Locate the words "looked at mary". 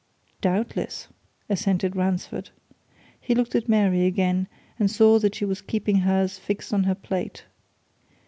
3.35-4.07